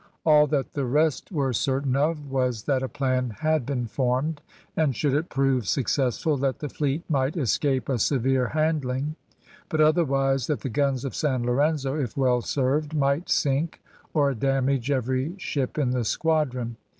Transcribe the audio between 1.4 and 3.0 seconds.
certain of was that a